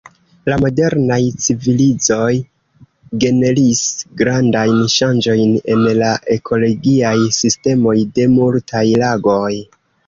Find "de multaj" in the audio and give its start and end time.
8.19-8.87